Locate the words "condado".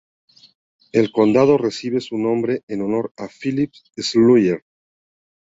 1.11-1.59